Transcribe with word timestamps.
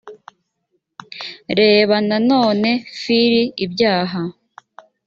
reba 1.59 1.95
nanone 2.07 2.71
fili 2.99 3.43
ibyaha 3.65 4.21